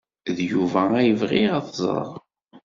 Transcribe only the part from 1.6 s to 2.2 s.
t-ẓreɣ.